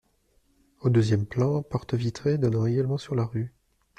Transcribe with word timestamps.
Au 0.79 0.89
deuxième 0.89 1.27
plan, 1.27 1.61
porte 1.61 1.93
vitrée 1.93 2.39
donnant 2.39 2.65
également 2.65 2.97
sur 2.97 3.13
la 3.13 3.23
rue. 3.23 3.53